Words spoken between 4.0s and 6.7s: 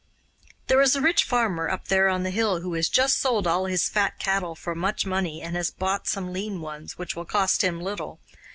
cattle for much money and has bought some lean